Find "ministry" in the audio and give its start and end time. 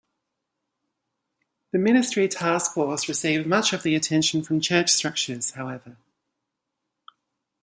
1.77-2.27